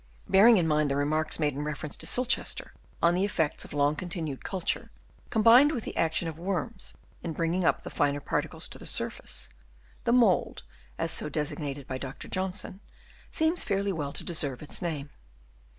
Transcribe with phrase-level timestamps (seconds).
[0.27, 3.93] Bearing in mind the remarks made in reference to Silchester on the effects of long
[3.95, 4.89] continued culture,
[5.29, 9.47] combined with the action of worms in bringing up the finer particles to the surface,
[10.03, 10.63] the mould,
[10.97, 12.27] as so designated by Dr.
[12.27, 12.79] Johnson,
[13.29, 15.11] seems fairly well to deserve its name.